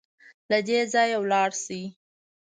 [0.49, 1.83] له دې ځايه ولاړ سئ